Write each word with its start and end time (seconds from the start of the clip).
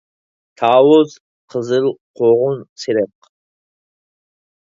تاۋۇز 0.61 1.11
قىزىل 1.55 1.85
قوغۇن 2.21 2.63
سېرىق 2.85 3.31